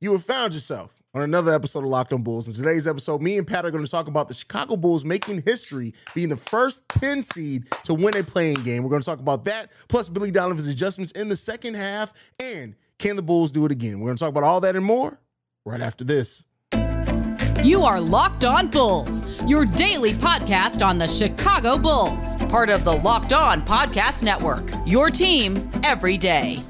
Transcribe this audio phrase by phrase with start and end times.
[0.00, 2.46] You have found yourself on another episode of Locked on Bulls.
[2.46, 5.42] In today's episode, me and Pat are going to talk about the Chicago Bulls making
[5.42, 8.84] history, being the first 10 seed to win a play-in game.
[8.84, 12.76] We're going to talk about that, plus Billy Donovan's adjustments in the second half, and
[13.00, 13.98] can the Bulls do it again?
[13.98, 15.18] We're going to talk about all that and more
[15.66, 16.44] right after this.
[17.64, 22.94] You are Locked On Bulls, your daily podcast on the Chicago Bulls, part of the
[22.94, 24.70] Locked On Podcast Network.
[24.86, 26.62] Your team every day.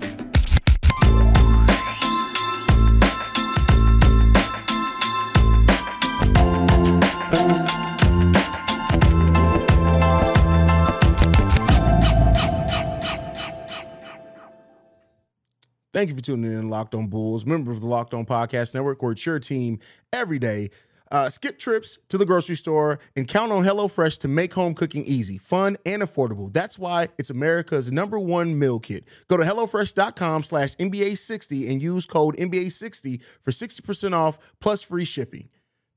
[15.92, 19.02] Thank you for tuning in Locked On Bulls, member of the Locked On Podcast Network,
[19.02, 19.78] where it's your team
[20.12, 20.69] every day.
[21.11, 25.05] Uh, skip trips to the grocery store and count on HelloFresh to make home cooking
[25.05, 26.52] easy, fun, and affordable.
[26.52, 29.09] That's why it's America's number one meal kit.
[29.28, 35.48] Go to HelloFresh.com slash NBA60 and use code NBA60 for 60% off plus free shipping.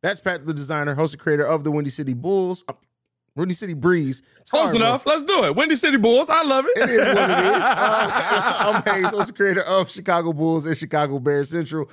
[0.01, 2.63] That's Pat, the designer, host and creator of the Windy City Bulls.
[3.35, 4.21] Windy City Breeze.
[4.45, 5.03] Sorry, Close enough.
[5.03, 5.13] Bro.
[5.13, 5.55] Let's do it.
[5.55, 6.29] Windy City Bulls.
[6.29, 6.77] I love it.
[6.77, 7.63] It is what it is.
[7.71, 11.89] Uh, I'm Haize, host creator of Chicago Bulls and Chicago Bears Central.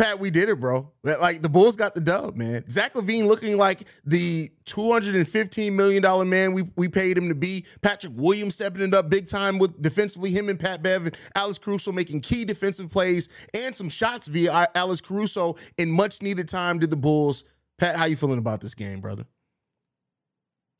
[0.00, 0.90] Pat, we did it, bro.
[1.02, 2.64] Like the Bulls got the dub, man.
[2.70, 7.66] Zach LaVine looking like the $215 million man we, we paid him to be.
[7.82, 11.58] Patrick Williams stepping it up big time with defensively, him and Pat Bev and Alex
[11.58, 16.80] Caruso making key defensive plays and some shots via Alex Caruso in much needed time
[16.80, 17.44] to the Bulls.
[17.78, 19.26] Pat, how you feeling about this game, brother?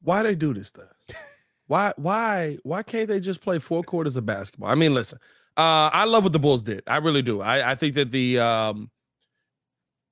[0.02, 1.16] Why they do this to us?
[1.66, 4.70] why why why can't they just play four quarters of basketball?
[4.70, 5.18] I mean, listen,
[5.56, 6.82] uh, I love what the Bulls did.
[6.86, 7.40] I really do.
[7.40, 8.90] I, I think that the um,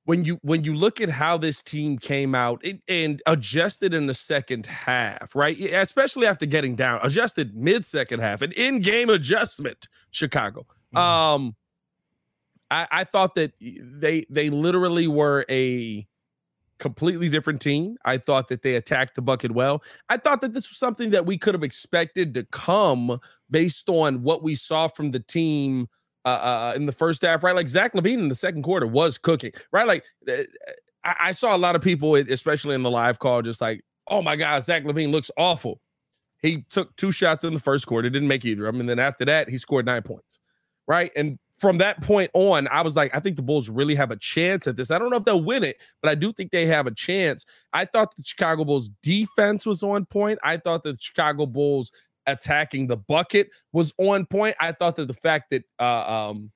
[0.04, 4.06] when you when you look at how this team came out it, and adjusted in
[4.06, 5.58] the second half, right?
[5.60, 9.88] Especially after getting down, adjusted mid second half, an in game adjustment.
[10.10, 10.66] Chicago.
[10.94, 10.98] Mm-hmm.
[10.98, 11.56] Um,
[12.70, 16.06] I, I thought that they they literally were a
[16.78, 17.96] completely different team.
[18.04, 19.82] I thought that they attacked the bucket well.
[20.08, 23.18] I thought that this was something that we could have expected to come
[23.50, 25.88] based on what we saw from the team
[26.24, 27.56] uh, uh, in the first half, right?
[27.56, 29.86] Like Zach LaVine in the second quarter was cooking, right?
[29.86, 30.42] Like uh,
[31.04, 34.22] I, I saw a lot of people, especially in the live call, just like, oh
[34.22, 35.80] my God, Zach LaVine looks awful.
[36.40, 38.80] He took two shots in the first quarter, didn't make either of them.
[38.80, 40.38] And then after that, he scored nine points,
[40.86, 41.10] right?
[41.16, 44.16] And from that point on, I was like, I think the Bulls really have a
[44.16, 44.90] chance at this.
[44.90, 47.44] I don't know if they'll win it, but I do think they have a chance.
[47.72, 50.38] I thought the Chicago Bulls defense was on point.
[50.42, 51.90] I thought the Chicago Bulls
[52.26, 54.54] attacking the bucket was on point.
[54.60, 56.52] I thought that the fact that uh, um,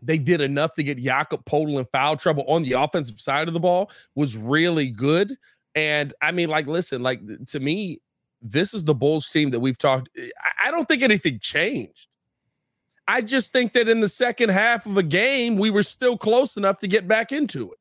[0.00, 3.54] they did enough to get Jakob Poeltl in foul trouble on the offensive side of
[3.54, 5.36] the ball was really good.
[5.74, 8.00] And I mean, like, listen, like to me,
[8.40, 10.08] this is the Bulls team that we've talked.
[10.62, 12.06] I don't think anything changed.
[13.10, 16.56] I just think that in the second half of a game, we were still close
[16.56, 17.78] enough to get back into it.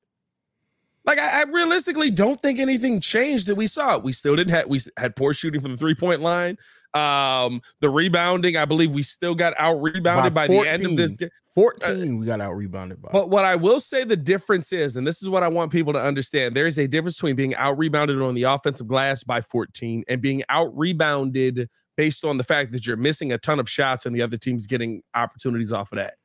[1.06, 4.00] Like I, I realistically don't think anything changed that we saw.
[4.00, 6.58] We still didn't have we had poor shooting from the three point line.
[6.94, 10.96] Um, the rebounding, I believe we still got out rebounded by, by the end of
[10.96, 11.30] this game.
[11.56, 13.10] 14, uh, we got out rebounded by.
[13.12, 15.94] But what I will say the difference is, and this is what I want people
[15.94, 19.42] to understand there is a difference between being out rebounded on the offensive glass by
[19.42, 23.70] 14 and being out rebounded based on the fact that you're missing a ton of
[23.70, 26.16] shots and the other team's getting opportunities off of that.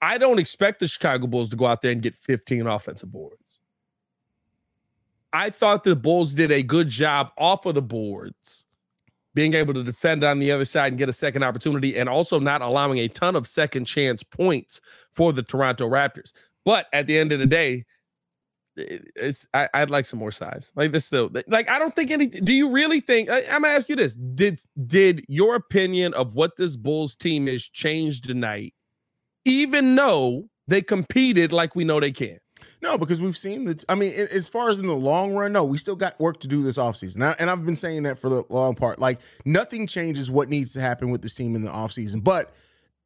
[0.00, 3.60] I don't expect the Chicago Bulls to go out there and get 15 offensive boards.
[5.32, 8.64] I thought the Bulls did a good job off of the boards,
[9.38, 12.40] being able to defend on the other side and get a second opportunity, and also
[12.40, 14.80] not allowing a ton of second chance points
[15.12, 16.32] for the Toronto Raptors.
[16.64, 17.84] But at the end of the day,
[18.74, 20.72] it's I, would like some more size.
[20.74, 21.30] Like this though.
[21.46, 24.14] like I don't think any do you really think I, am gonna ask you this.
[24.14, 28.74] Did did your opinion of what this Bulls team is change tonight,
[29.44, 32.38] even though they competed like we know they can?
[32.80, 33.84] No, because we've seen that.
[33.88, 36.48] I mean, as far as in the long run, no, we still got work to
[36.48, 37.34] do this offseason.
[37.38, 39.00] And I've been saying that for the long part.
[39.00, 42.22] Like, nothing changes what needs to happen with this team in the offseason.
[42.22, 42.52] But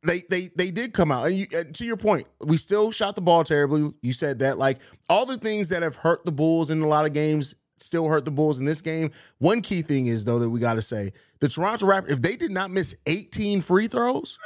[0.02, 3.14] they they they did come out and, you, and, to your point we still shot
[3.14, 4.78] the ball terribly you said that like
[5.08, 8.24] all the things that have hurt the bulls in a lot of games still hurt
[8.24, 11.12] the bulls in this game one key thing is though that we got to say
[11.40, 14.38] the toronto raptors if they did not miss 18 free throws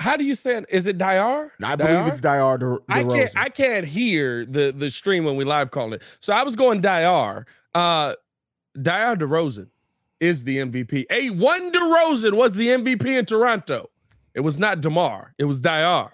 [0.00, 0.66] how do you say it?
[0.68, 1.50] Is it Diar?
[1.62, 2.58] I believe it's Diar.
[2.58, 3.30] De, I can't.
[3.36, 6.02] I can't hear the the stream when we live call it.
[6.20, 7.44] So I was going Diar.
[7.74, 8.14] Uh,
[8.76, 9.68] Diar DeRozan
[10.20, 11.04] is the MVP.
[11.10, 13.90] A one DeRozan was the MVP in Toronto.
[14.34, 15.34] It was not DeMar.
[15.38, 16.10] It was Diar.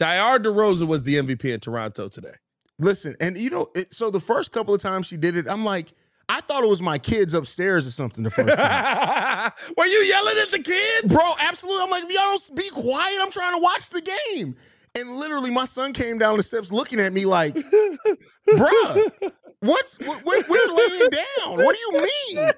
[0.00, 2.34] Diar DeRozan was the MVP in Toronto today.
[2.78, 5.64] Listen, and you know, it, so the first couple of times she did it, I'm
[5.64, 5.92] like,
[6.28, 9.52] I thought it was my kids upstairs or something the first time.
[9.76, 11.14] Were you yelling at the kids?
[11.14, 11.84] Bro, absolutely.
[11.84, 14.02] I'm like, y'all don't be quiet, I'm trying to watch the
[14.32, 14.56] game.
[14.98, 17.54] And literally, my son came down the steps looking at me like,
[18.48, 21.64] bruh, what's we're, we're laying down.
[21.64, 22.52] What do you mean?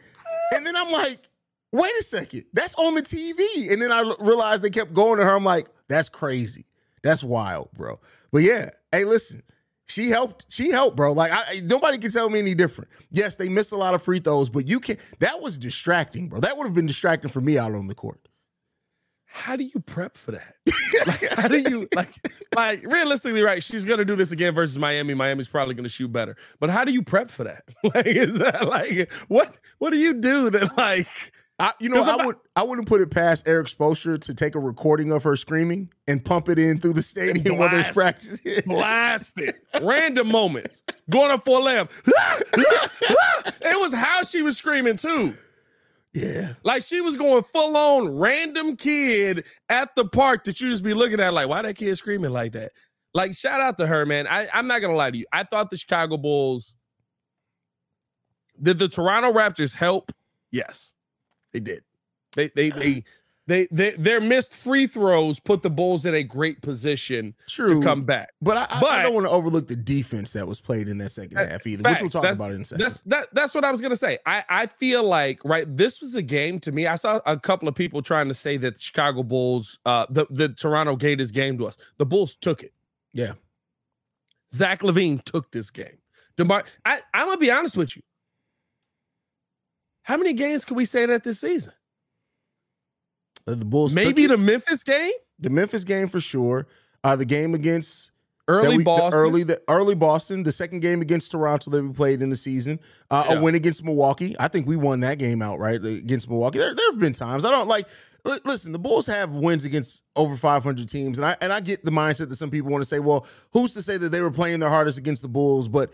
[0.54, 1.28] And then I'm like,
[1.72, 3.72] wait a second, that's on the TV.
[3.72, 5.34] And then I realized they kept going to her.
[5.34, 6.66] I'm like, that's crazy.
[7.02, 7.98] That's wild, bro.
[8.30, 9.42] But yeah, hey, listen,
[9.88, 10.46] she helped.
[10.48, 11.12] She helped, bro.
[11.12, 12.90] Like I, nobody can tell me any different.
[13.10, 14.98] Yes, they missed a lot of free throws, but you can.
[15.20, 16.40] That was distracting, bro.
[16.40, 18.20] That would have been distracting for me out on the court.
[19.30, 20.54] How do you prep for that?
[21.06, 22.14] like, how do you like
[22.54, 23.62] like realistically, right?
[23.62, 25.14] She's gonna do this again versus Miami.
[25.14, 26.36] Miami's probably gonna shoot better.
[26.60, 27.64] But how do you prep for that?
[27.94, 32.24] Like, is that like what what do you do that like I, you know, I
[32.24, 35.92] would I wouldn't put it past Erik Spoelstra to take a recording of her screaming
[36.06, 38.40] and pump it in through the stadium while there's practice.
[38.64, 39.56] blast it.
[39.82, 40.82] Random moments.
[41.10, 41.88] Going up for a lamb.
[42.06, 45.34] it was how she was screaming too.
[46.12, 46.54] Yeah.
[46.62, 50.94] Like she was going full on random kid at the park that you just be
[50.94, 52.72] looking at like, why that kid screaming like that?
[53.14, 54.26] Like, shout out to her, man.
[54.28, 55.26] I, I'm not gonna lie to you.
[55.32, 56.76] I thought the Chicago Bulls
[58.62, 60.12] did the Toronto Raptors help?
[60.50, 60.92] Yes.
[61.52, 61.82] They did.
[62.36, 63.04] They they they
[63.48, 67.80] they, they their missed free throws put the Bulls in a great position True.
[67.80, 68.28] to come back.
[68.42, 71.12] But I, but I, don't want to overlook the defense that was played in that
[71.12, 72.84] second half either, facts, which we'll talk about in a second.
[72.84, 74.18] That's that, that's what I was gonna say.
[74.26, 76.86] I, I feel like right, this was a game to me.
[76.86, 80.26] I saw a couple of people trying to say that the Chicago Bulls, uh the,
[80.28, 81.78] the Toronto Gators game to us.
[81.96, 82.74] The Bulls took it.
[83.14, 83.32] Yeah.
[84.52, 85.98] Zach LaVine took this game.
[86.36, 88.02] DeMar, I, I'm gonna be honest with you.
[90.08, 91.74] How many games can we say that this season?
[93.46, 93.94] Uh, the Bulls.
[93.94, 95.12] Maybe the Memphis game.
[95.38, 96.66] The Memphis game for sure.
[97.04, 98.10] Uh, the game against
[98.48, 99.10] early we, Boston.
[99.10, 100.44] The early the early Boston.
[100.44, 102.80] The second game against Toronto that we played in the season.
[103.10, 103.34] Uh, yeah.
[103.34, 104.34] A win against Milwaukee.
[104.40, 106.56] I think we won that game outright against Milwaukee.
[106.56, 107.86] There, there have been times I don't like.
[108.46, 111.90] Listen, the Bulls have wins against over 500 teams, and I and I get the
[111.90, 114.60] mindset that some people want to say, well, who's to say that they were playing
[114.60, 115.68] their hardest against the Bulls?
[115.68, 115.92] But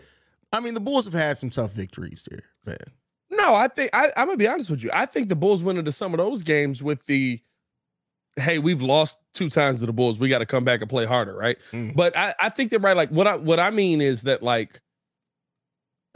[0.53, 2.93] I mean, the Bulls have had some tough victories there, man.
[3.45, 4.89] No, I think I, am gonna be honest with you.
[4.93, 7.39] I think the Bulls went into some of those games with the
[8.37, 10.19] hey, we've lost two times to the Bulls.
[10.19, 11.57] We got to come back and play harder, right?
[11.71, 11.95] Mm.
[11.95, 14.81] But I, I think that right, like what I what I mean is that like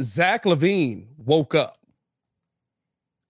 [0.01, 1.77] Zach LaVine woke up.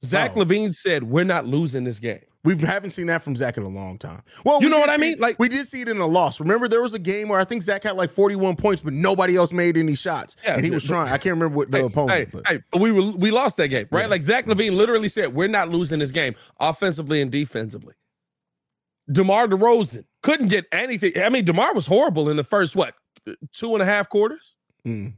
[0.03, 0.39] Zach oh.
[0.39, 2.23] LaVine said, We're not losing this game.
[2.45, 4.21] We haven't seen that from Zach in a long time.
[4.45, 5.19] Well, you we know what I mean?
[5.19, 6.39] like we did see it in a loss.
[6.39, 9.35] Remember, there was a game where I think Zach had like 41 points, but nobody
[9.35, 11.07] else made any shots, yeah, and he was trying.
[11.07, 12.11] I can't remember what the hey, opponent.
[12.11, 12.47] Hey, but.
[12.47, 14.01] hey, we were, we lost that game, right?
[14.03, 14.07] Yeah.
[14.07, 17.93] Like Zach LaVine literally said, "We're not losing this game offensively and defensively."
[19.11, 21.13] DeMar DeRozan couldn't get anything.
[21.21, 22.95] I mean, DeMar was horrible in the first what
[23.51, 24.55] two and a half quarters.
[24.87, 25.13] Mm.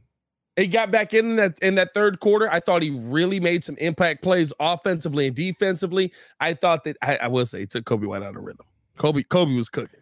[0.56, 2.50] He got back in that in that third quarter.
[2.50, 6.12] I thought he really made some impact plays offensively and defensively.
[6.40, 8.66] I thought that I, I will say he took Coby White out of rhythm.
[8.98, 10.00] Coby Coby was cooking.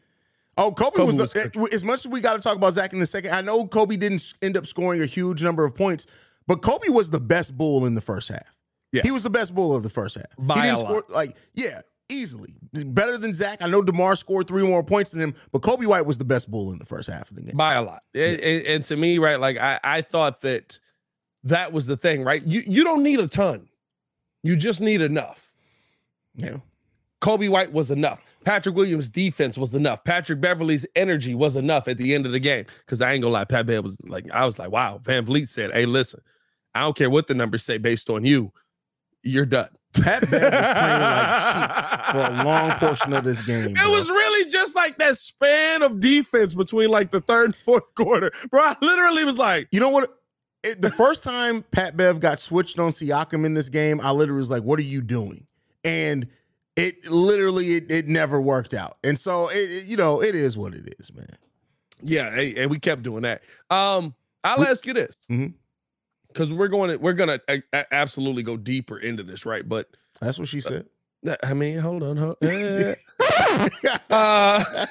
[0.56, 2.72] Oh, Coby, Coby was, was the, eh, as much as we got to talk about
[2.72, 3.32] Zach in a second.
[3.32, 6.06] I know Coby didn't end up scoring a huge number of points,
[6.46, 8.56] but Coby was the best bull in the first half.
[8.92, 9.06] Yes.
[9.06, 10.26] He was the best bull of the first half.
[10.36, 11.10] By he didn't score lot.
[11.10, 13.62] like yeah, easily better than Zach.
[13.62, 16.50] I know Demar scored three more points than him, but Coby White was the best
[16.50, 18.02] bull in the first half of the game by a lot.
[18.14, 18.26] Yeah.
[18.26, 20.78] And, and, to me, right, like I, I thought that
[21.44, 22.42] that was the thing, right?
[22.42, 23.68] You you don't need a ton,
[24.42, 25.52] you just need enough.
[26.34, 26.58] Yeah.
[27.20, 28.22] Coby White was enough.
[28.44, 30.02] Patrick Williams' defense was enough.
[30.04, 32.64] Patrick Beverley's energy was enough at the end of the game.
[32.80, 34.98] Because I ain't gonna lie, Pat Bev was like, I was like, wow.
[35.02, 36.20] VanVleet said, "Hey, listen,
[36.74, 38.52] I don't care what the numbers say based on you,
[39.22, 43.74] you're done." Pat Bev was playing like cheeks for a long portion of this game.
[43.74, 43.84] Bro.
[43.84, 47.94] It was really just like that span of defense between like the third and fourth
[47.94, 48.30] quarter.
[48.50, 50.16] Bro, I literally was like, you know what?
[50.62, 54.38] It, the first time Pat Bev got switched on Siakam in this game, I literally
[54.38, 55.46] was like, what are you doing?
[55.84, 56.28] And
[56.76, 58.98] it literally it, it never worked out.
[59.02, 61.36] And so it, it, you know, it is what it is, man.
[62.02, 63.42] Yeah, and we kept doing that.
[63.70, 65.16] Um, I'll we, ask you this.
[65.30, 65.56] Mm-hmm
[66.32, 69.68] because we're going to we're gonna a, a, absolutely go deeper into this, right?
[69.68, 69.88] But
[70.20, 70.86] that's what she uh, said.
[71.26, 72.94] Uh, I mean, hold on, hold, uh,
[74.10, 74.86] uh,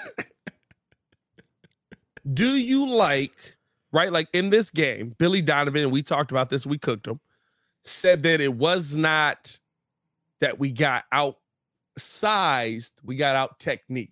[2.34, 3.34] do you like
[3.91, 4.12] right?
[4.12, 7.19] Like in this game, Billy Donovan, and we talked about this, we cooked him,
[7.84, 9.58] said that it was not
[10.41, 14.10] that we got outsized, we got out techniqued.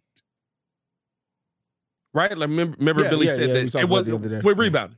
[2.14, 2.32] Right?
[2.32, 4.98] Like remember, remember yeah, Billy yeah, said yeah, that it was we're rebounding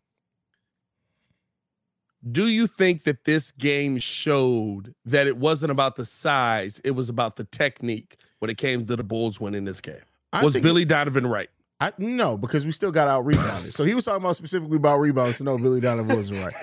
[2.31, 7.09] do you think that this game showed that it wasn't about the size, it was
[7.09, 10.01] about the technique when it came to the Bulls winning this game?
[10.33, 11.49] I was Billy Donovan right?
[11.81, 13.73] I no, because we still got out rebounded.
[13.73, 15.37] So he was talking about specifically about rebounds.
[15.37, 16.53] So no, Billy Donovan wasn't right.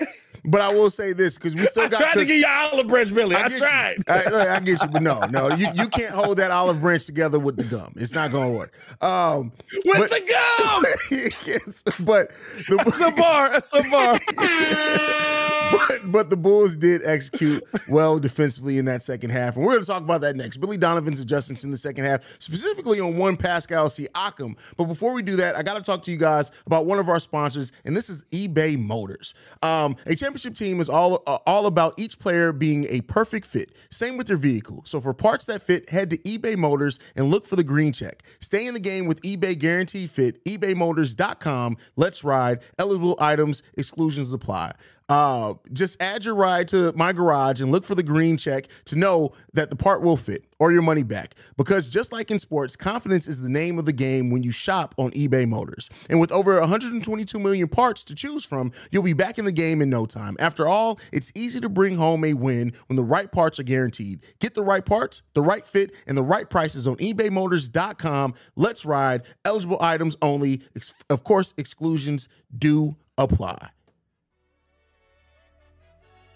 [0.45, 1.99] But I will say this because we still I got.
[1.99, 3.35] tried to cook- get you olive branch, Billy.
[3.35, 3.97] I, get tried.
[4.07, 7.37] I, I get you, but no, no, you, you can't hold that olive branch together
[7.39, 7.91] with the gum.
[7.97, 8.71] It's not going to work.
[9.03, 9.51] Um,
[9.85, 10.85] With but- the gum.
[11.45, 12.29] yes, but
[12.69, 13.55] the, It's a bar.
[13.55, 14.13] It's a bar.
[15.71, 19.55] but, but the Bulls did execute well defensively in that second half.
[19.55, 20.57] And we're going to talk about that next.
[20.57, 24.57] Billy Donovan's adjustments in the second half, specifically on one Pascal Siakam.
[24.77, 27.09] But before we do that, I got to talk to you guys about one of
[27.09, 29.33] our sponsors, and this is eBay Motors.
[29.61, 33.71] Um, a championship team is all, uh, all about each player being a perfect fit.
[33.89, 34.81] Same with their vehicle.
[34.85, 38.23] So for parts that fit, head to eBay Motors and look for the green check.
[38.39, 41.77] Stay in the game with eBay Guaranteed Fit, ebaymotors.com.
[41.95, 42.59] Let's ride.
[42.77, 44.73] Eligible items, exclusions apply.
[45.09, 48.95] Uh, just add your ride to my garage and look for the green check to
[48.95, 51.35] know that the part will fit or your money back.
[51.55, 54.93] Because just like in sports, confidence is the name of the game when you shop
[54.97, 55.89] on eBay Motors.
[56.09, 59.81] And with over 122 million parts to choose from, you'll be back in the game
[59.81, 60.35] in no time.
[60.39, 64.21] After all, it's easy to bring home a win when the right parts are guaranteed.
[64.39, 68.33] Get the right parts, the right fit, and the right prices on ebaymotors.com.
[68.55, 69.23] Let's ride.
[69.45, 70.61] Eligible items only.
[71.09, 73.69] Of course, exclusions do apply.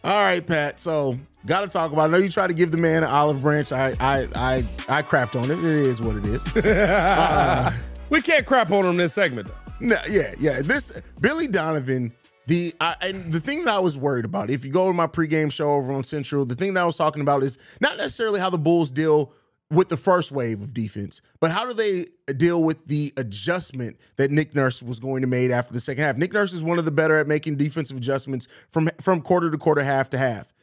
[0.04, 0.80] All right, Pat.
[0.80, 2.04] So got to talk about.
[2.04, 2.14] It.
[2.14, 3.72] I know you tried to give the man an olive branch.
[3.72, 5.60] I, I, I, I crapped on it.
[5.60, 6.46] It is what it is.
[6.56, 7.72] Uh,
[8.10, 9.54] we can't crap on him in this segment though.
[9.80, 10.62] No, yeah, yeah.
[10.62, 12.14] This Billy Donovan.
[12.48, 15.08] The I, and the thing that I was worried about, if you go to my
[15.08, 18.40] pregame show over on Central, the thing that I was talking about is not necessarily
[18.40, 19.32] how the Bulls deal
[19.72, 24.30] with the first wave of defense, but how do they deal with the adjustment that
[24.30, 26.18] Nick Nurse was going to make after the second half?
[26.18, 29.58] Nick Nurse is one of the better at making defensive adjustments from from quarter to
[29.58, 30.54] quarter, half to half.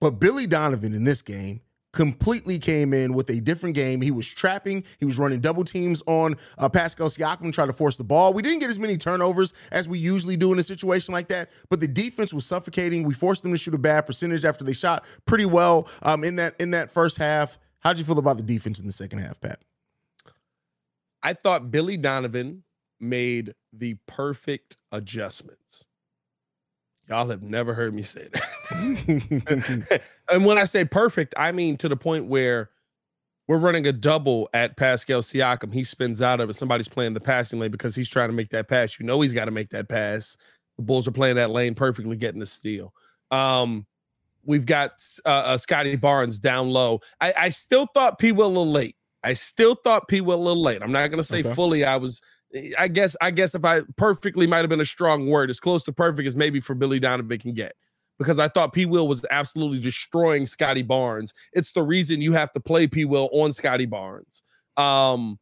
[0.00, 1.60] But Billy Donovan in this game
[1.92, 4.00] completely came in with a different game.
[4.00, 4.84] He was trapping.
[4.98, 8.32] He was running double teams on uh, Pascal Siakam, trying to force the ball.
[8.32, 11.50] We didn't get as many turnovers as we usually do in a situation like that,
[11.70, 13.04] but the defense was suffocating.
[13.04, 16.36] We forced them to shoot a bad percentage after they shot pretty well um, in
[16.36, 17.58] that in that first half.
[17.84, 19.60] How'd you feel about the defense in the second half, Pat?
[21.22, 22.62] I thought Billy Donovan
[22.98, 25.86] made the perfect adjustments.
[27.08, 30.00] Y'all have never heard me say that.
[30.30, 32.70] and when I say perfect, I mean to the point where
[33.46, 35.72] we're running a double at Pascal Siakam.
[35.72, 36.54] He spins out of it.
[36.54, 38.98] Somebody's playing the passing lane because he's trying to make that pass.
[38.98, 40.38] You know he's got to make that pass.
[40.78, 42.94] The Bulls are playing that lane perfectly, getting the steal.
[43.30, 43.86] Um,
[44.46, 44.92] we've got
[45.24, 47.00] uh, uh, Scottie Barnes down low.
[47.20, 48.96] I, I still thought P Will a little late.
[49.22, 50.82] I still thought P Will a little late.
[50.82, 51.54] I'm not gonna say Okay.
[51.54, 51.84] fully.
[51.84, 52.20] I was.
[52.78, 53.16] I guess.
[53.20, 55.50] I guess if I perfectly might have been a strong word.
[55.50, 57.74] As close to perfect as maybe for Billy Donovan can get.
[58.18, 61.32] Because I thought P Will was absolutely destroying Scottie Barnes.
[61.52, 64.44] It's the reason you have to play P Will on Scottie Barnes.
[64.76, 65.38] Um,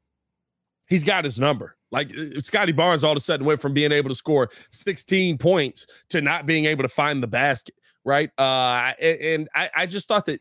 [0.89, 1.77] he's got his number.
[1.91, 5.87] Like Scottie Barnes all of a sudden went from being able to score 16 points
[6.09, 8.31] to not being able to find the basket, right?
[8.39, 10.41] Uh, and, and I, I just thought that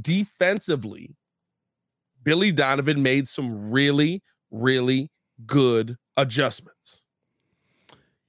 [0.00, 1.14] defensively,
[2.22, 5.10] Billy Donovan made some really, really
[5.46, 7.06] good adjustments.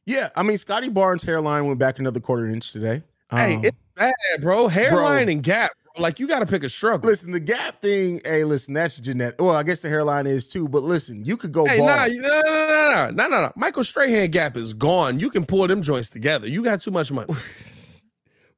[0.05, 3.03] Yeah, I mean Scottie Barnes' hairline went back another quarter inch today.
[3.29, 4.67] hey, Um, it's bad, bro.
[4.67, 6.01] Hairline and gap, bro.
[6.01, 7.07] Like you got to pick a struggle.
[7.07, 8.19] listen, the gap thing.
[8.25, 9.39] Hey, listen, that's genetic.
[9.39, 10.67] Well, I guess the hairline is too.
[10.67, 13.51] But listen, you could go Hey, nah, no, no, no, no, no, no, no.
[13.55, 15.19] Michael Strahan gap is gone.
[15.19, 16.47] You can pull them joints together.
[16.47, 17.31] You got too much money.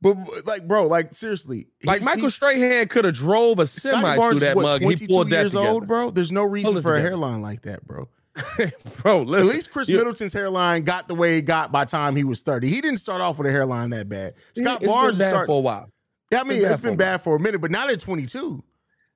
[0.02, 0.18] But
[0.48, 4.40] like, bro, like seriously, Like he's- Michael he's- Strahan could have drove a semi through
[4.40, 4.80] that what, mug.
[4.82, 5.70] He 22 pulled that years together.
[5.70, 6.10] old, bro.
[6.10, 7.02] There's no reason for a together.
[7.02, 8.08] hairline like that, bro.
[9.02, 9.22] bro.
[9.22, 12.42] At least Khris you- Middleton's hairline got the way it got by time he was
[12.42, 12.68] 30.
[12.70, 14.34] He didn't start off with a hairline that bad.
[14.58, 15.92] Scott it's Barnes been start, for a while.
[16.32, 18.64] Yeah, I mean, been it's been bad for a minute, but not at 22.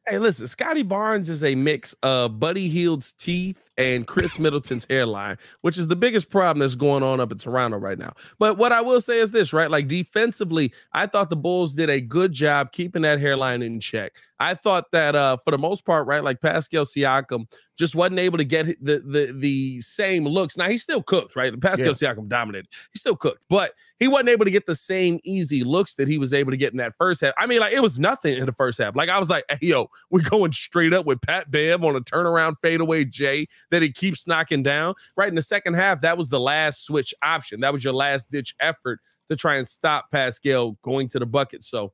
[0.07, 5.37] Hey, listen, Scottie Barnes is a mix of Buddy Hield's teeth and Khris Middleton's hairline,
[5.61, 8.13] which is the biggest problem that's going on up in Toronto right now.
[8.39, 9.69] But what I will say is this, right?
[9.69, 14.13] Like defensively, I thought the Bulls did a good job keeping that hairline in check.
[14.39, 17.45] I thought that uh for the most part, right, like Pascal Siakam
[17.77, 20.57] just wasn't able to get the the the same looks.
[20.57, 21.57] Now he still cooked, right?
[21.59, 21.93] Pascal Yeah.
[21.93, 22.67] Siakam dominated.
[22.91, 26.17] He still cooked, but he wasn't able to get the same easy looks that he
[26.17, 27.33] was able to get in that first half.
[27.37, 28.95] I mean, like it was nothing in the first half.
[28.95, 32.01] Like I was like, hey, yo, we're going straight up with Pat Bev on a
[32.01, 34.95] turnaround fadeaway J that he keeps knocking down.
[35.17, 37.59] Right in the second half, that was the last switch option.
[37.61, 41.63] That was your last ditch effort to try and stop Pascal going to the bucket.
[41.63, 41.93] So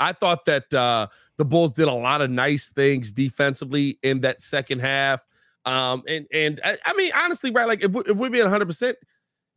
[0.00, 4.40] I thought that uh, the Bulls did a lot of nice things defensively in that
[4.40, 5.20] second half.
[5.64, 7.66] Um, and and I, I mean, honestly, right?
[7.66, 8.96] Like if, we, if we're being 100 percent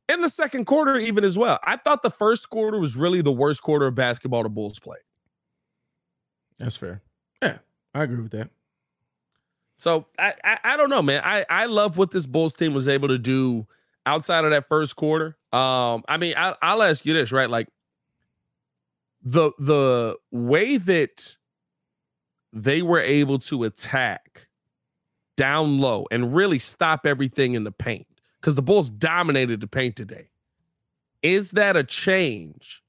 [0.10, 3.32] in the second quarter, even as well, I thought the first quarter was really the
[3.32, 5.02] worst quarter of basketball the Bulls played.
[6.58, 7.02] That's fair.
[7.42, 7.60] Yeah,
[7.94, 8.50] I agree with that.
[9.82, 11.24] So I, I, I don't know, man.
[11.26, 13.66] I I love what this Bulls team was able to do
[14.06, 15.36] outside of that first quarter.
[15.52, 17.50] Um, I mean, I, I'll ask you this, right?
[17.50, 17.68] Like
[19.24, 21.36] the the way that
[22.54, 24.50] they were able to attack
[25.36, 28.06] down low and really stop everything in the paint
[28.40, 30.30] because the Bulls dominated the paint today.
[31.24, 32.81] Is that a change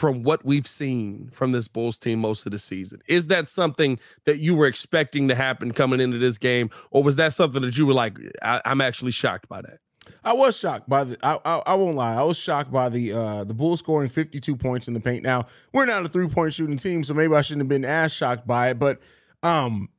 [0.00, 3.02] from what we've seen from this Bulls team most of the season?
[3.06, 7.16] Is that something that you were expecting to happen coming into this game, or was
[7.16, 9.78] that something that you were like, I- am actually shocked by that?
[10.24, 11.18] I was shocked by the.
[11.22, 12.16] I, I, I won't lie.
[12.16, 15.22] I was shocked by the uh the Bulls scoring 52 points in the paint.
[15.22, 18.12] Now we're not a three point shooting team, so maybe I shouldn't have been as
[18.12, 18.78] shocked by it.
[18.78, 19.00] But
[19.42, 19.90] um,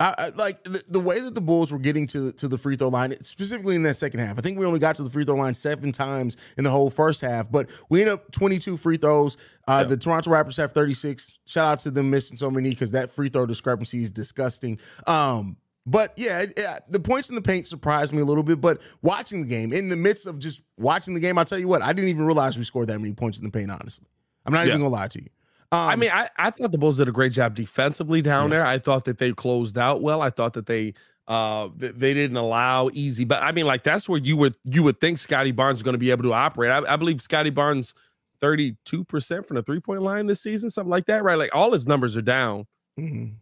[0.00, 2.76] I, I like the, the, way that the Bulls were getting to to the free
[2.76, 4.38] throw line, specifically in that second half.
[4.38, 6.90] I think we only got to the free throw line seven times in the whole
[6.90, 9.36] first half, but we ended up 22 free throws.
[9.68, 9.88] Uh, yeah.
[9.88, 11.38] The Toronto Raptors have 36.
[11.46, 14.80] Shout out to them missing so many because that free throw discrepancy is disgusting.
[15.06, 18.60] Um, but yeah, yeah, the points in the paint surprised me a little bit.
[18.60, 21.68] But watching the game, in the midst of just watching the game, I'll tell you
[21.68, 24.06] what, I didn't even realize we scored that many points in the paint, honestly.
[24.46, 24.68] I'm not yeah.
[24.68, 25.28] even gonna lie to you.
[25.72, 28.58] Um, I mean, I, I thought the Bulls did a great job defensively down yeah.
[28.58, 28.66] there.
[28.66, 30.20] I thought that they closed out well.
[30.20, 30.94] I thought that they
[31.28, 35.00] uh they didn't allow easy, but I mean, like that's where you would you would
[35.00, 36.70] think Scottie Barnes is going to be able to operate.
[36.70, 37.94] I, I believe Scottie Barnes
[38.42, 41.38] 32% from the three-point line this season, something like that, right?
[41.38, 42.66] Like all his numbers are down.
[42.98, 43.34] Mm-hmm.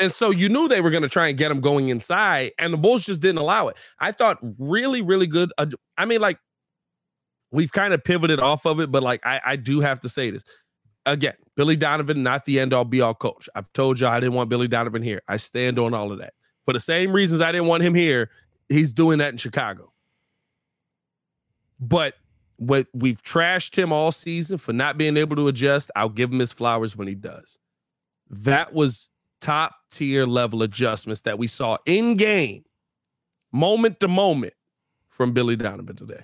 [0.00, 2.72] And so you knew they were going to try and get him going inside, and
[2.72, 3.76] the Bulls just didn't allow it.
[4.00, 5.52] I thought really, really good.
[5.58, 5.66] Uh,
[5.96, 6.38] I mean, like
[7.52, 10.30] we've kind of pivoted off of it, but like I, I do have to say
[10.30, 10.44] this
[11.04, 11.34] again.
[11.58, 13.48] Billy Donovan, not the end all be all coach.
[13.52, 15.22] I've told y'all I didn't want Billy Donovan here.
[15.26, 16.34] I stand on all of that.
[16.64, 18.30] For the same reasons I didn't want him here,
[18.68, 19.92] he's doing that in Chicago.
[21.80, 22.14] But
[22.58, 26.38] what we've trashed him all season for not being able to adjust, I'll give him
[26.38, 27.58] his flowers when he does.
[28.30, 29.10] That was
[29.40, 32.66] top tier level adjustments that we saw in game,
[33.50, 34.54] moment to moment
[35.08, 36.22] from Billy Donovan today.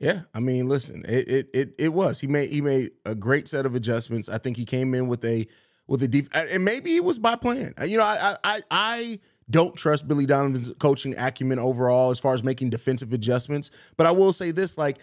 [0.00, 2.20] Yeah, I mean, listen, it it it, it was.
[2.20, 4.30] He made he made a great set of adjustments.
[4.30, 5.46] I think he came in with a
[5.86, 7.74] with a deep and maybe it was by plan.
[7.86, 9.18] You know, I I I
[9.50, 13.70] don't trust Billy Donovan's coaching acumen overall as far as making defensive adjustments.
[13.98, 14.98] But I will say this: like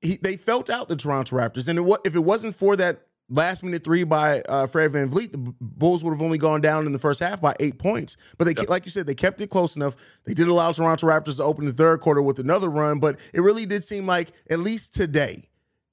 [0.00, 3.62] he, they felt out the Toronto Raptors, and it, if it wasn't for that last
[3.62, 6.98] minute three by uh, Fred VanVleet, the Bulls would have only gone down in the
[6.98, 8.16] first half by eight points.
[8.38, 8.68] But they, yep.
[8.68, 9.96] like you said, they kept it close enough.
[10.24, 13.40] They did allow Toronto Raptors to open the third quarter with another run, but it
[13.40, 15.48] really did seem like, at least today,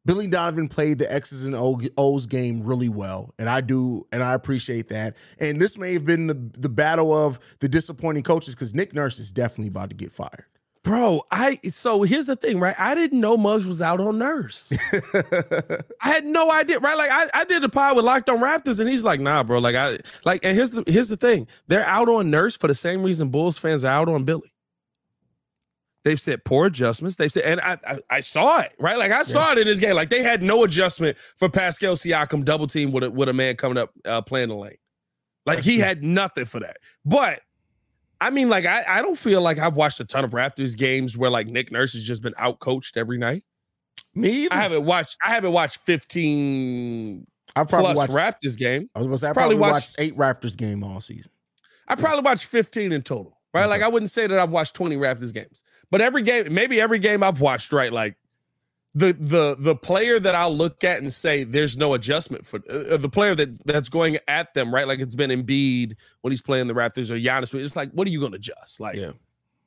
[0.06, 4.34] Billy Donovan played the X's and O's game really well, and I do, and I
[4.34, 5.16] appreciate that.
[5.40, 9.18] And this may have been the the battle of the disappointing coaches because Nick Nurse
[9.18, 10.46] is definitely about to get fired.
[10.84, 12.76] Bro, I so here's the thing, right?
[12.78, 14.74] I didn't know Muggs was out on nurse.
[16.02, 16.98] I had no idea, right?
[16.98, 19.60] Like I, I did the pod with Locked on Raptors, and he's like, nah, bro.
[19.60, 21.48] Like I like, and here's the here's the thing.
[21.68, 24.52] They're out on nurse for the same reason Bulls fans are out on Billy.
[26.04, 27.16] They've said poor adjustments.
[27.16, 28.98] They've said, and I, I, I saw it, right?
[28.98, 29.52] Like I saw yeah.
[29.54, 29.96] it in this game.
[29.96, 33.56] Like they had no adjustment for Pascal Siakam double team with a with a man
[33.56, 34.76] coming up uh, playing the lane.
[35.46, 35.86] Like That's he true.
[35.86, 36.78] had nothing for that.
[37.06, 37.40] But
[38.22, 41.18] I mean, like, I, I don't feel like I've watched a ton of Raptors games
[41.18, 43.44] where like Nick Nurse has just been out coached every night.
[44.16, 44.54] Me, either.
[44.54, 45.18] I haven't watched.
[45.24, 47.28] I haven't watched fifteen.
[47.56, 48.90] I've probably watched Raptors game.
[48.96, 51.32] I was going to say I probably, probably watched, watched, eight Raptors game all season.
[51.88, 53.40] I probably watched fifteen in total.
[53.54, 53.70] Right, okay.
[53.70, 57.00] like I wouldn't say that I've watched twenty Raptors games, but every game, maybe every
[57.00, 58.16] game I've watched, right, like
[58.96, 62.98] the the the player that I'll look at and say there's no adjustment for uh,
[62.98, 64.88] the player that that's going at them right?
[64.88, 68.12] Like it's been Embiid when he's playing the Raptors or Giannis it's like what are
[68.12, 68.80] you going to adjust?
[68.80, 69.12] Like yeah.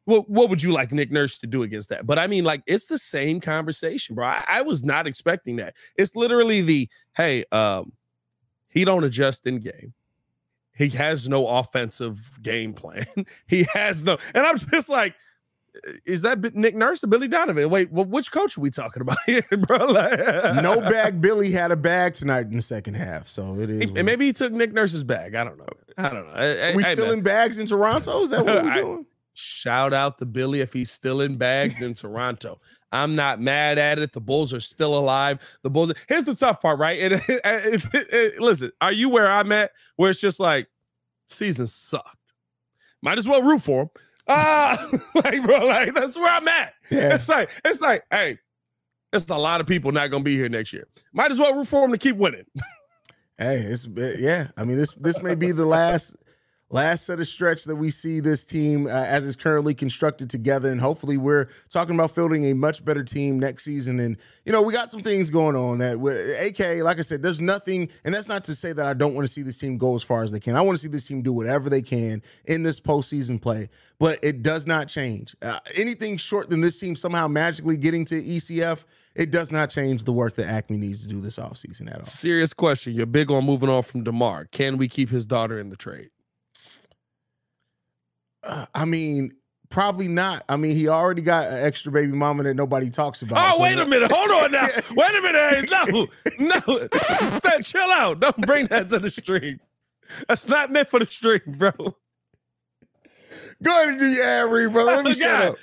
[0.05, 2.07] what what would you like Nick Nurse to do against that?
[2.07, 4.29] But I mean like it's the same conversation bro.
[4.29, 5.75] I, I was not expecting that.
[5.97, 7.93] It's literally the hey um
[8.69, 9.93] he don't adjust in game.
[10.73, 13.07] He has no offensive game plan.
[13.49, 15.17] He has no and I'm just like
[16.05, 17.69] is that Nick Nurse or Billy Donovan?
[17.71, 19.79] Wait, well, which coach are we talking about here, bro?
[19.87, 21.21] Like, no bag.
[21.21, 23.91] Billy had a bag tonight in the second half, so it is.
[23.91, 25.35] And maybe he took Nick Nurse's bag.
[25.35, 25.67] I don't know.
[25.99, 26.35] I don't know.
[26.35, 28.23] I, we still in bags in Toronto?
[28.23, 29.07] Is that what we're doing?
[29.35, 32.59] Shout out to Billy if he's still in bags in Toronto.
[32.93, 34.13] I'm not mad at it.
[34.13, 35.39] The Bulls are still alive.
[35.63, 35.93] The Bulls.
[36.09, 36.99] Here's the tough part, right?
[37.01, 39.73] And it, it, it, listen, are you where I'm at?
[39.97, 40.69] Where it's just like
[41.27, 42.17] season sucked.
[43.03, 43.91] Might as well root for him.
[44.29, 46.75] Ah, like bro, like that's where I'm at.
[46.91, 47.15] Yeah.
[47.15, 48.39] It's like it's like, hey,
[49.13, 50.87] it's a lot of people not gonna be here next year.
[51.13, 52.45] Might as well root for them to keep winning.
[53.39, 53.87] hey, it's
[54.19, 54.49] yeah.
[54.57, 56.17] I mean, this this may be the last
[56.71, 60.71] last set of stretch that we see this team uh, as it's currently constructed together.
[60.71, 64.01] And hopefully, we're talking about fielding a much better team next season.
[64.01, 67.41] And, you know, we got some things going on that, AK, like I said, there's
[67.41, 69.95] nothing, and that's not to say that I don't want to see this team go
[69.95, 70.57] as far as they can.
[70.57, 74.19] I want to see this team do whatever they can in this postseason play, but
[74.23, 75.37] it does not change.
[75.43, 78.85] Uh, anything short than this team somehow magically getting to ECF
[79.17, 82.05] it does not change the work that AKME needs to do this offseason at all.
[82.05, 82.93] Serious question.
[82.93, 84.45] You're big on moving on from DeMar.
[84.47, 86.11] Can we keep his daughter in the trade?
[88.47, 89.33] Uh, I mean,
[89.69, 90.45] probably not.
[90.49, 93.55] I mean, he already got an extra baby mama that nobody talks about.
[93.55, 94.11] Oh, so wait a minute.
[94.13, 94.67] Hold on now.
[94.97, 95.71] wait a minute.
[95.71, 96.07] No,
[96.39, 96.89] no.
[97.23, 98.21] Stop, chill out.
[98.21, 99.61] Don't bring that to the stream.
[100.29, 101.73] That's not meant for the stream, bro.
[103.63, 104.93] Go ahead and do your ad read, brother.
[104.93, 105.57] Let me shut up.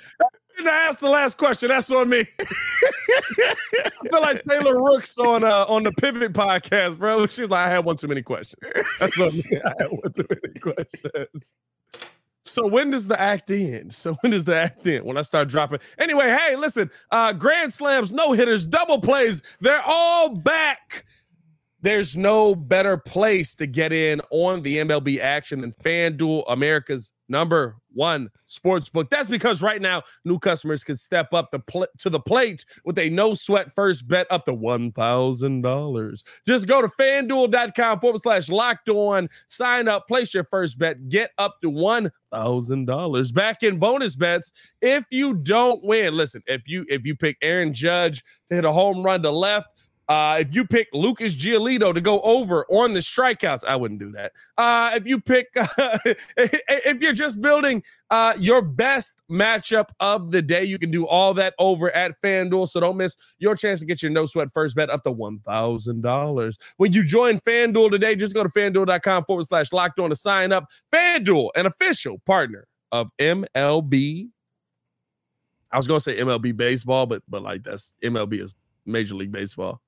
[0.58, 1.68] I asked the last question.
[1.68, 2.24] That's on me.
[2.40, 3.54] I
[4.08, 7.26] feel like Taylor Rooks on uh, on the Pivot podcast, bro.
[7.26, 8.62] She's like, I had one too many questions.
[9.00, 9.44] That's on me.
[9.64, 11.54] I had one too many questions.
[12.44, 13.94] So when does the act end?
[13.94, 15.04] So when does the act end?
[15.04, 15.80] When I start dropping.
[15.98, 21.06] Anyway, hey, listen, uh, grand slams, no hitters, double plays, they're all back.
[21.80, 27.76] There's no better place to get in on the MLB action than FanDuel, America's number
[27.94, 29.10] one sports book.
[29.10, 32.98] That's because right now new customers can step up the pl- to the plate with
[32.98, 36.24] a no sweat first bet up to one thousand dollars.
[36.46, 41.30] Just go to fanduel.com forward slash locked on, sign up, place your first bet, get
[41.38, 44.52] up to one thousand dollars back in bonus bets
[44.82, 46.16] if you don't win.
[46.16, 49.68] Listen, if you if you pick Aaron Judge to hit a home run to left
[50.08, 54.12] uh, if you pick Lucas Giolito to go over on the strikeouts, I wouldn't do
[54.12, 54.32] that.
[54.58, 55.98] Uh, if you pick, uh,
[56.36, 61.32] if you're just building uh, your best matchup of the day, you can do all
[61.34, 62.68] that over at FanDuel.
[62.68, 66.58] So don't miss your chance to get your no sweat first bet up to $1,000.
[66.76, 70.52] When you join FanDuel today, just go to fanduel.com forward slash locked on to sign
[70.52, 70.66] up.
[70.92, 74.28] FanDuel, an official partner of MLB.
[75.72, 78.54] I was going to say MLB baseball, but but like that's MLB is
[78.86, 79.80] Major League Baseball.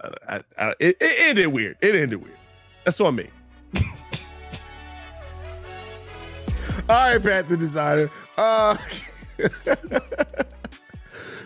[0.00, 1.76] I, I, it, it ended weird.
[1.80, 2.36] It ended weird.
[2.84, 3.30] That's on me.
[6.88, 8.10] All right, Pat the designer.
[8.36, 8.76] Uh,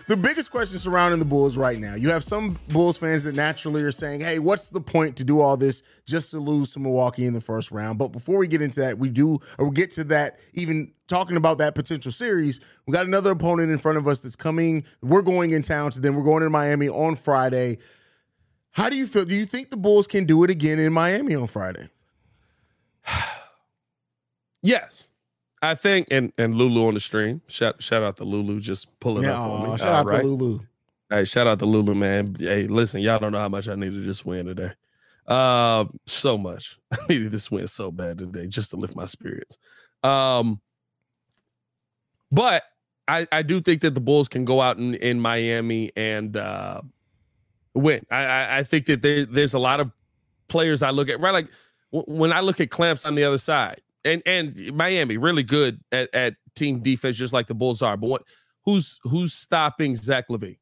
[0.07, 1.95] the biggest question surrounding the Bulls right now.
[1.95, 5.39] You have some Bulls fans that naturally are saying, "Hey, what's the point to do
[5.39, 8.61] all this just to lose to Milwaukee in the first round?" But before we get
[8.61, 12.59] into that, we do or we get to that even talking about that potential series,
[12.85, 14.83] we got another opponent in front of us that's coming.
[15.01, 16.15] We're going in town to them.
[16.15, 17.79] We're going to Miami on Friday.
[18.71, 19.25] How do you feel?
[19.25, 21.89] Do you think the Bulls can do it again in Miami on Friday?
[24.61, 25.09] yes.
[25.61, 27.41] I think and and Lulu on the stream.
[27.47, 29.77] Shout shout out to Lulu just pulling yeah, up on me.
[29.77, 30.21] Shout All out right.
[30.21, 30.59] to Lulu.
[31.09, 32.35] Hey, shout out to Lulu, man.
[32.39, 34.71] Hey, listen, y'all don't know how much I needed this win today.
[35.27, 36.79] Uh, so much.
[36.91, 39.57] I needed this win so bad today just to lift my spirits.
[40.03, 40.61] Um,
[42.31, 42.63] but
[43.07, 46.81] I I do think that the Bulls can go out in in Miami and uh
[47.73, 48.05] win.
[48.11, 49.91] I, I, think that there, there's a lot of
[50.47, 51.47] players I look at right like
[51.93, 55.79] w- when I look at clamps on the other side and and Miami really good
[55.91, 57.97] at, at team defense just like the Bulls are.
[57.97, 58.23] But what
[58.65, 60.57] who's who's stopping Zach LaVine?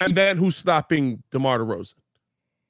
[0.00, 1.94] And then who's stopping DeMar DeRozan?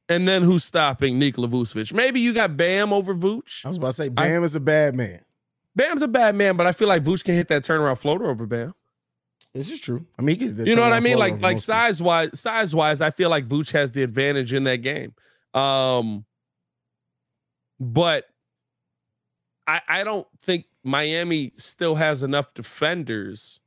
[0.09, 1.92] And then who's stopping Nikola Vucevic?
[1.92, 3.64] Maybe you got Bam over Vooch.
[3.64, 5.20] I was about to say Bam I, is a bad man.
[5.74, 8.46] Bam's a bad man, but I feel like Vooch can hit that turnaround floater over
[8.46, 8.74] Bam.
[9.57, 10.05] This is true.
[10.19, 11.16] I mean, you know what I mean?
[11.16, 14.79] Like, like size wise, size wise, I feel like Vooch has the advantage in that
[14.79, 15.14] game.
[15.55, 16.27] Um,
[17.81, 18.27] but
[19.66, 23.61] I, I don't think Miami still has enough defenders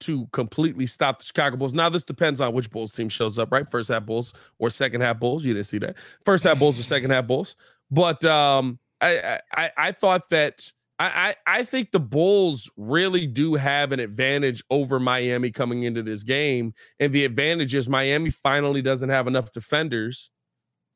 [0.00, 1.74] to completely stop the Chicago Bulls.
[1.74, 3.70] Now, this depends on which Bulls team shows up, right?
[3.70, 5.44] First half Bulls or second half Bulls.
[5.44, 5.96] You didn't see that.
[6.24, 7.54] First half Bulls or second half Bulls.
[7.90, 13.54] But um, I, I I thought that I, I, I think the Bulls really do
[13.54, 16.74] have an advantage over Miami coming into this game.
[16.98, 20.30] And the advantage is Miami finally doesn't have enough defenders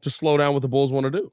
[0.03, 1.33] to slow down what the Bulls want to do.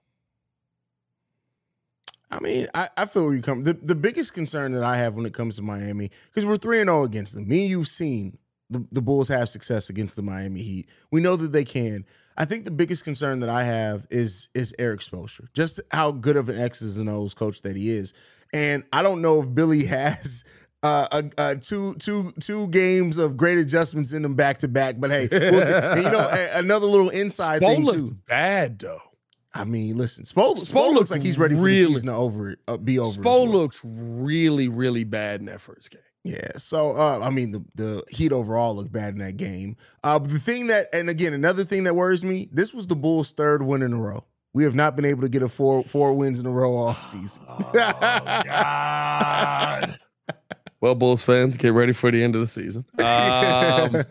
[2.31, 3.63] I mean, I, I feel where you come.
[3.63, 6.81] The, the biggest concern that I have when it comes to Miami, because we're 3
[6.81, 7.47] and 0 against them.
[7.47, 8.37] Me and you've seen
[8.69, 10.87] the, the Bulls have success against the Miami Heat.
[11.09, 12.05] We know that they can.
[12.37, 16.37] I think the biggest concern that I have is is Erik Spoelstra, just how good
[16.37, 18.13] of an X's and O's coach that he is.
[18.53, 20.43] And I don't know if Billy has
[20.81, 24.95] uh, uh, uh, two two two games of great adjustments in them back to back.
[24.97, 26.03] But hey, we'll see.
[26.03, 28.17] you know, a, another little inside Spo thing too.
[28.27, 29.01] Bad though.
[29.51, 32.55] I mean, listen, Spo, Spo, Spo looks like he's ready for the season to over
[32.67, 33.09] uh, be over.
[33.09, 33.47] Spo well.
[33.47, 36.01] looks really, really bad in that first game.
[36.23, 39.77] Yeah, so uh, I mean, the the Heat overall looked bad in that game.
[40.03, 43.31] Uh, the thing that, and again, another thing that worries me, this was the Bulls'
[43.31, 44.25] third win in a row.
[44.53, 46.95] We have not been able to get a four four wins in a row all
[47.01, 47.43] season.
[47.47, 49.99] oh, God.
[50.81, 52.85] well, Bulls fans, get ready for the end of the season.
[52.99, 54.03] Um,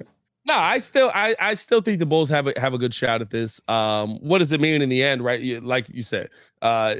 [0.46, 3.20] no, I still, I, I still think the Bulls have a have a good shot
[3.20, 3.60] at this.
[3.68, 5.62] Um, what does it mean in the end, right?
[5.62, 6.30] Like you said,
[6.62, 6.94] uh,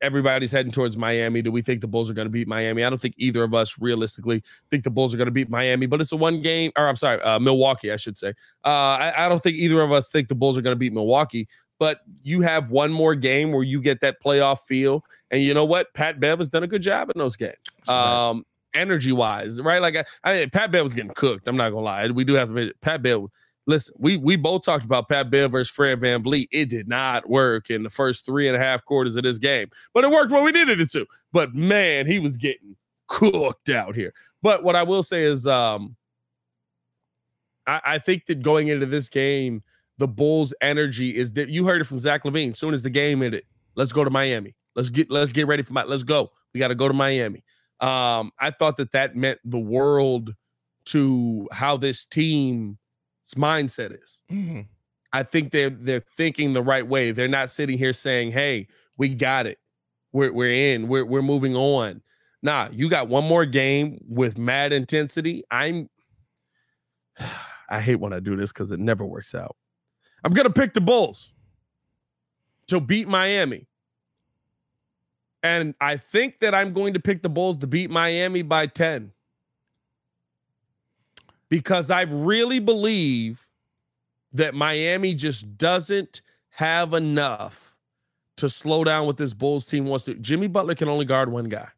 [0.00, 1.42] everybody's heading towards Miami.
[1.42, 2.84] Do we think the Bulls are going to beat Miami?
[2.84, 5.86] I don't think either of us realistically think the Bulls are going to beat Miami,
[5.86, 8.30] but it's a one game, or I'm sorry, uh, Milwaukee, I should say.
[8.64, 8.68] Uh,
[8.98, 11.48] I, I don't think either of us think the Bulls are going to beat Milwaukee,
[11.78, 15.04] but you have one more game where you get that playoff feel.
[15.30, 15.92] And you know what?
[15.94, 17.54] Pat Bev has done a good job in those games.
[17.88, 19.80] Um, energy wise, right?
[19.80, 21.48] Like I, I mean, Pat Bev was getting cooked.
[21.48, 22.06] I'm not gonna lie.
[22.08, 23.26] We do have to admit, Pat Bev
[23.66, 26.48] listen, we we both talked about Pat Bev versus Fred VanVleet.
[26.52, 29.68] It did not work in the first three and a half quarters of this game,
[29.92, 31.06] but it worked when we needed it to.
[31.32, 32.76] But man, he was getting
[33.08, 34.12] cooked out here.
[34.42, 35.96] But what I will say is, um,
[37.66, 39.62] I, I think that going into this game,
[39.98, 42.56] the Bulls' energy is that you heard it from Zach LaVine.
[42.56, 44.54] Soon as the game ended, let's go to Miami.
[44.74, 45.84] Let's get let's get ready for my.
[45.84, 46.30] Let's go.
[46.52, 47.42] We got to go to Miami.
[47.80, 50.34] Um, I thought that that meant the world
[50.86, 52.76] to how this team's
[53.36, 54.22] mindset is.
[54.30, 54.62] Mm-hmm.
[55.12, 57.10] I think they're they're thinking the right way.
[57.10, 59.58] They're not sitting here saying, "Hey, we got it.
[60.12, 60.88] We're we're in.
[60.88, 62.02] We're we're moving on."
[62.42, 65.42] Nah, you got one more game with mad intensity.
[65.50, 65.88] I'm
[67.68, 69.56] I hate when I do this because it never works out.
[70.24, 71.32] I'm gonna pick the Bulls
[72.68, 73.66] to beat Miami.
[75.42, 79.12] And I think that I'm going to pick the Bulls to beat Miami by 10
[81.48, 83.46] because I really believe
[84.32, 87.74] that Miami just doesn't have enough
[88.38, 90.14] to slow down what this Bulls team wants to.
[90.14, 91.68] Jimmy Butler can only guard one guy.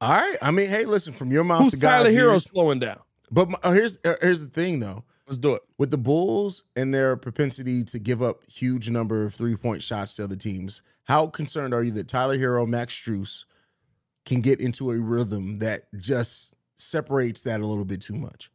[0.00, 0.36] All right.
[0.42, 3.00] I mean, hey, listen, from your mouth Who's to Tyler ears- slowing down?
[3.30, 5.04] But my, uh, here's uh, here's the thing though.
[5.26, 5.62] Let's do it.
[5.78, 10.16] With the Bulls and their propensity to give up huge number of three point shots
[10.16, 13.44] to other teams, how concerned are you that Tyler Herro, Max Strus
[14.24, 18.50] can get into a rhythm that just separates that a little bit too much?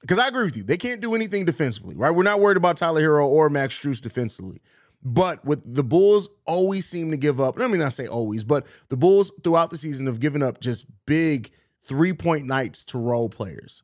[0.00, 2.10] Because I agree with you, they can't do anything defensively, right?
[2.10, 4.60] We're not worried about Tyler Herro or Max Strus defensively.
[5.02, 7.58] But with the Bulls, always seem to give up.
[7.60, 10.86] I mean, I say always, but the Bulls throughout the season have given up just
[11.06, 11.50] big
[11.84, 13.82] three point nights to role players.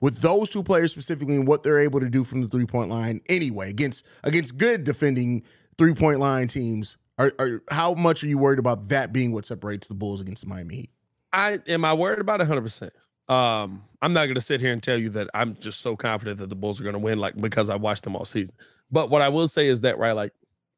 [0.00, 2.90] With those two players specifically and what they're able to do from the three point
[2.90, 5.42] line anyway against against good defending
[5.78, 9.46] three point line teams, are, are, how much are you worried about that being what
[9.46, 10.90] separates the Bulls against the Miami Heat?
[11.32, 12.60] I am I worried about it 100.
[12.60, 12.92] percent
[13.28, 16.38] Um, I'm not going to sit here and tell you that I'm just so confident
[16.38, 18.54] that the Bulls are going to win, like because I watched them all season.
[18.90, 20.32] But what I will say is that right, like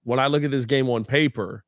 [0.05, 1.65] when I look at this game on paper,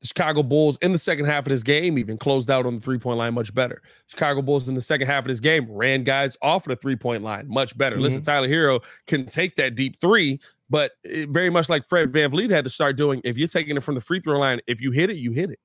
[0.00, 2.80] the Chicago Bulls in the second half of this game even closed out on the
[2.80, 3.82] three point line much better.
[4.06, 6.96] Chicago Bulls in the second half of this game ran guys off of the three
[6.96, 7.96] point line much better.
[7.96, 8.02] Mm-hmm.
[8.02, 12.50] Listen, Tyler Herro can take that deep three, but very much like Fred Van VanVleet
[12.50, 14.90] had to start doing, if you're taking it from the free throw line, if you
[14.90, 15.58] hit it, you hit it.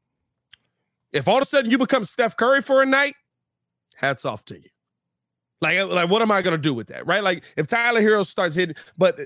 [1.11, 3.15] If all of a sudden you become Steph Curry for a night,
[3.95, 4.69] hats off to you.
[5.59, 7.05] Like, like what am I gonna do with that?
[7.05, 7.23] Right?
[7.23, 9.23] Like if Tyler Herro starts hitting, but uh,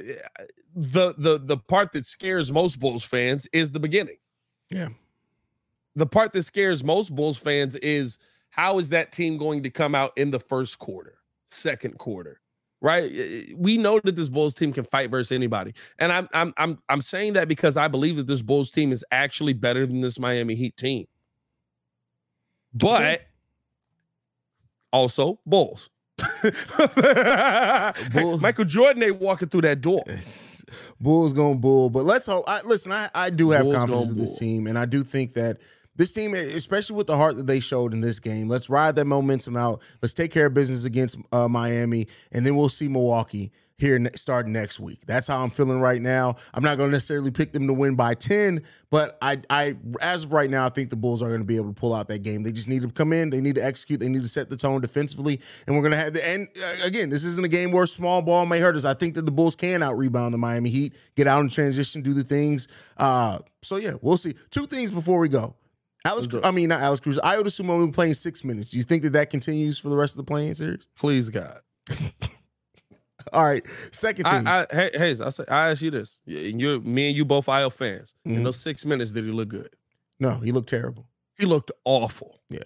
[0.75, 4.17] the the the part that scares most Bulls fans is the beginning.
[4.69, 4.89] Yeah.
[5.95, 9.95] The part that scares most Bulls fans is how is that team going to come
[9.95, 12.41] out in the first quarter, second quarter,
[12.81, 13.11] right?
[13.55, 17.01] We know that this Bulls team can fight versus anybody, and I'm I'm I'm I'm
[17.01, 20.55] saying that because I believe that this Bulls team is actually better than this Miami
[20.55, 21.05] Heat team.
[22.73, 23.21] But
[24.91, 25.89] also Bulls.
[28.39, 30.03] Michael Jordan ain't walking through that door.
[30.99, 32.45] Bulls going bull, but let's hope.
[32.47, 35.33] I, listen, I, I do have Bulls confidence in this team, and I do think
[35.33, 35.57] that
[35.97, 39.05] this team, especially with the heart that they showed in this game, let's ride that
[39.05, 39.81] momentum out.
[40.01, 44.09] Let's take care of business against uh, Miami, and then we'll see Milwaukee here ne-
[44.15, 45.05] starting next week.
[45.05, 46.35] That's how I'm feeling right now.
[46.53, 50.23] I'm not going to necessarily pick them to win by 10, but I, I, as
[50.23, 52.07] of right now, I think the Bulls are going to be able to pull out
[52.07, 52.43] that game.
[52.43, 53.29] They just need to come in.
[53.29, 53.99] They need to execute.
[53.99, 56.25] They need to set the tone defensively, and we're going to have the.
[56.25, 58.85] And uh, again, this isn't a game where small ball may hurt us.
[58.85, 62.01] I think that the Bulls can out rebound the Miami Heat, get out in transition,
[62.01, 62.67] do the things.
[62.97, 64.35] Uh, so yeah, we'll see.
[64.51, 65.55] Two things before we go.
[66.05, 67.19] Alex, I mean not Alex Cruz.
[67.23, 68.69] Ayo Dosunmu will be playing six minutes.
[68.69, 70.87] Do you think that that continues for the rest of the play-in series?
[70.95, 71.61] Please, God.
[73.35, 73.65] All right.
[73.91, 74.47] Second thing.
[74.47, 76.21] I, I, hey, hey, I say, I ask you this.
[76.25, 78.15] You, me and you both Ayo fans.
[78.25, 78.37] Mm-hmm.
[78.37, 79.69] In those six minutes, did he look good?
[80.19, 81.05] No, he looked terrible.
[81.37, 82.39] He looked awful.
[82.49, 82.59] Yeah.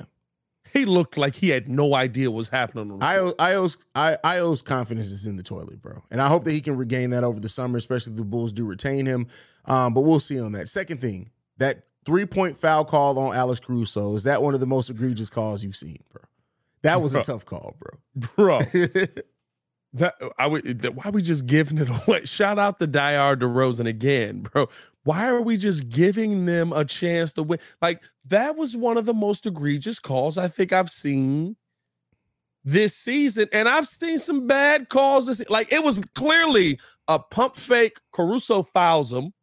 [0.71, 2.99] He looked like he had no idea what was happening.
[2.99, 6.03] Ayo, Ayo's, I, Ayo's confidence is in the toilet, bro.
[6.11, 8.53] And I hope that he can regain that over the summer, especially if the Bulls
[8.53, 9.27] do retain him.
[9.65, 10.69] Um, but we'll see on that.
[10.69, 14.67] Second thing, that three point foul call on Alex Caruso, is that one of the
[14.67, 16.21] most egregious calls you've seen, bro?
[16.83, 17.21] That was bro.
[17.21, 18.29] a tough call, bro.
[18.35, 18.59] Bro.
[19.93, 20.79] That I would.
[20.79, 22.25] That, why are we just giving it away?
[22.25, 24.69] Shout out to Dyer DeRozan again, bro.
[25.03, 27.59] Why are we just giving them a chance to win?
[27.81, 31.55] Like that was one of the most egregious calls I think I've seen
[32.63, 35.25] this season, and I've seen some bad calls.
[35.25, 37.97] This like it was clearly a pump fake.
[38.11, 39.33] Caruso fouls him,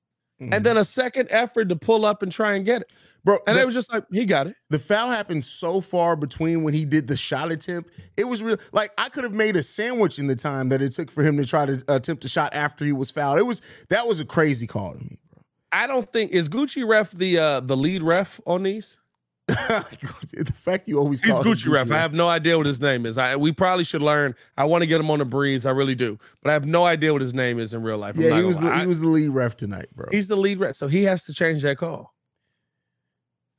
[0.40, 0.52] mm-hmm.
[0.52, 2.90] and then a second effort to pull up and try and get it.
[3.26, 4.54] Bro, and the, it was just like he got it.
[4.70, 7.90] The foul happened so far between when he did the shot attempt.
[8.16, 8.56] It was real.
[8.70, 11.36] Like I could have made a sandwich in the time that it took for him
[11.38, 13.40] to try to attempt a shot after he was fouled.
[13.40, 15.42] It was that was a crazy call to me, bro.
[15.72, 18.96] I don't think is Gucci ref the uh the lead ref on these.
[19.48, 21.90] the fact you always he's Gucci, Gucci ref.
[21.90, 23.18] I have no idea what his name is.
[23.18, 24.36] I we probably should learn.
[24.56, 25.66] I want to get him on the breeze.
[25.66, 28.16] I really do, but I have no idea what his name is in real life.
[28.16, 30.06] Yeah, he was the, he was the lead ref tonight, bro.
[30.12, 32.15] He's the lead ref, so he has to change that call.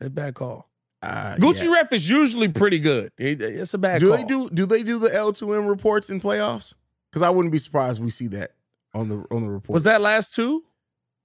[0.01, 0.69] A bad call.
[1.01, 1.71] Uh, Gucci yeah.
[1.71, 3.12] ref is usually pretty good.
[3.17, 3.99] It's a bad.
[3.99, 4.17] Do call.
[4.17, 4.49] they do?
[4.49, 6.73] Do they do the L two M reports in playoffs?
[7.12, 8.51] Because I wouldn't be surprised if we see that
[8.93, 9.73] on the on the report.
[9.73, 10.63] Was that last two?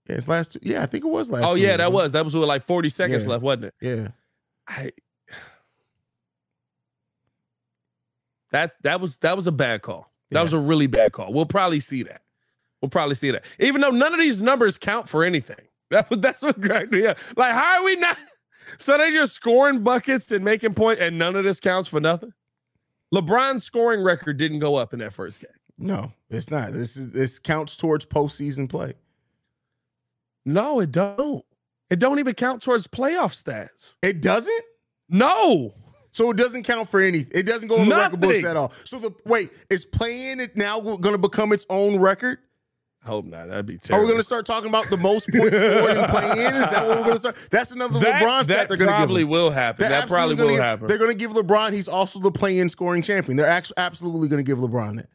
[0.09, 0.61] Yeah, it's last two.
[0.63, 1.45] Yeah, I think it was last.
[1.45, 3.31] Oh yeah, that was that was with like forty seconds yeah.
[3.31, 3.75] left, wasn't it?
[3.81, 4.09] Yeah.
[4.69, 4.91] I.
[8.51, 10.13] That that was that was a bad call.
[10.31, 10.45] That yeah.
[10.45, 11.33] was a really bad call.
[11.33, 12.23] We'll probably see that.
[12.81, 13.45] We'll probably see that.
[13.59, 15.57] Even though none of these numbers count for anything.
[15.93, 16.89] That was that's what Greg.
[16.91, 17.13] Yeah.
[17.37, 18.17] Like, how are we not?
[18.79, 22.33] So they just scoring buckets and making point, and none of this counts for nothing.
[23.15, 25.51] LeBron's scoring record didn't go up in that first game.
[25.79, 26.73] No, it's not.
[26.73, 28.95] This is this counts towards postseason play.
[30.45, 31.45] No, it don't.
[31.91, 33.97] It don't even count towards playoff stats.
[34.03, 34.63] It doesn't.
[35.09, 35.75] No.
[36.11, 37.33] So it doesn't count for anything.
[37.35, 38.73] It doesn't go in the record books at all.
[38.85, 42.39] So the wait is playing it now going to become its own record?
[43.05, 43.49] I hope not.
[43.49, 44.01] That'd be terrible.
[44.01, 46.55] Are we going to start talking about the most points scored in play-in?
[46.55, 47.37] Is that what we're going to start?
[47.51, 48.99] That's another that, LeBron stat they're going to give.
[48.99, 49.89] Probably will happen.
[49.89, 50.87] That probably will happen.
[50.87, 51.73] They're going to give LeBron.
[51.73, 53.37] He's also the play-in scoring champion.
[53.37, 55.09] They're actually absolutely going to give LeBron that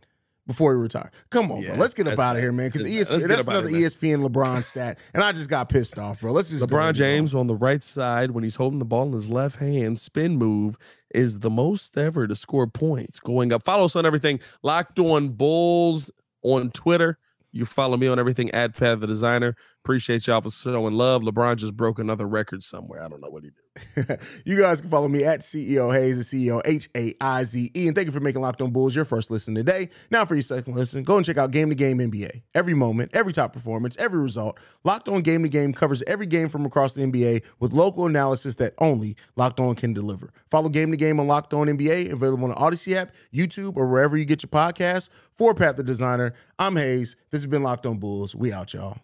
[0.45, 1.11] before he retires.
[1.29, 1.79] Come on, yeah, bro.
[1.79, 2.69] Let's get up out of here, man.
[2.69, 6.31] Because ESPN, that's another here, ESPN LeBron stat, and I just got pissed off, bro.
[6.31, 9.29] Let's just LeBron James on the right side when he's holding the ball in his
[9.29, 10.77] left hand, spin move
[11.13, 13.63] is the most ever to score points going up.
[13.63, 14.39] Follow us on everything.
[14.61, 16.11] Locked on Bulls
[16.43, 17.17] on Twitter.
[17.57, 19.55] You follow me on everything at Pat the Designer.
[19.83, 21.23] Appreciate y'all for showing love.
[21.23, 23.03] LeBron just broke another record somewhere.
[23.03, 23.66] I don't know what he did.
[24.45, 27.87] you guys can follow me at CEO Haize, the CEO H A I Z E.
[27.87, 29.89] And thank you for making Locked On Bulls your first listen today.
[30.11, 32.41] Now, for your second listen, go and check out Game to Game NBA.
[32.55, 34.59] Every moment, every top performance, every result.
[34.83, 38.55] Locked On Game to Game covers every game from across the NBA with local analysis
[38.55, 40.31] that only Locked On can deliver.
[40.49, 43.87] Follow Game to Game on Locked On NBA, available on the Odyssey app, YouTube, or
[43.87, 45.09] wherever you get your podcasts.
[45.33, 47.15] For Pat the Designer, I'm Haize.
[47.29, 48.35] This has been Locked On Bulls.
[48.35, 48.97] We out, y'all.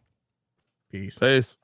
[0.92, 1.20] Peace.
[1.20, 1.58] Peace.